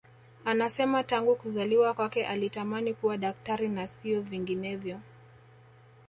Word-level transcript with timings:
Anasema 0.45 1.03
tangu 1.03 1.35
kuzaliwa 1.35 1.93
kwake 1.93 2.25
alitamani 2.27 2.93
kuwa 2.93 3.17
daktari 3.17 3.69
na 3.69 3.87
sio 3.87 4.21
vinginevyo 4.21 4.99